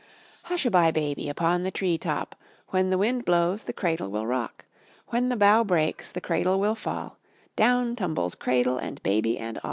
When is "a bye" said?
0.65-0.89